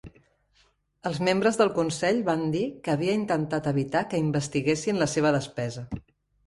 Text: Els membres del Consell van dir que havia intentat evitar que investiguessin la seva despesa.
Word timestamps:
Els 1.09 1.19
membres 1.27 1.59
del 1.59 1.69
Consell 1.75 2.23
van 2.31 2.47
dir 2.57 2.63
que 2.89 2.95
havia 2.97 3.19
intentat 3.21 3.73
evitar 3.75 4.05
que 4.15 4.25
investiguessin 4.27 5.03
la 5.05 5.15
seva 5.17 5.37
despesa. 5.41 5.89